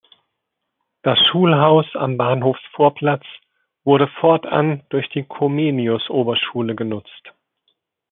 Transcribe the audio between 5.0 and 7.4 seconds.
die Comenius-Oberschule genutzt.